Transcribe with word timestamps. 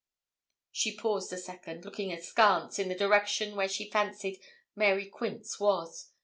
She 0.71 0.97
paused 0.97 1.31
a 1.31 1.37
second, 1.37 1.85
looking 1.85 2.11
askance, 2.11 2.79
in 2.79 2.89
the 2.89 2.95
direction 2.95 3.55
where 3.55 3.67
she 3.69 3.91
fancied 3.91 4.41
Mary 4.75 5.05
Quince 5.05 5.59
was. 5.59 6.09